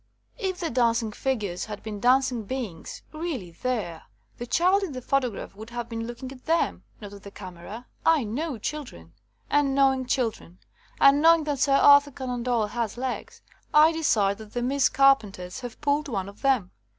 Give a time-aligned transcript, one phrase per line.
[0.39, 4.01] If the dancing figures had been dancing beings, really there,
[4.39, 7.85] the child in the photograph would have been looking at them, not at the camera.
[8.03, 9.13] I know children.
[9.51, 10.57] *'And knowing children,
[10.99, 13.43] and knowing that Sir Arthur Conan Doyle has legs,
[13.75, 16.71] I de cide that the Miss Carpenters have pulled one of them.